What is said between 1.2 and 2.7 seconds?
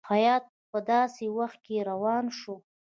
وخت کې روان شو.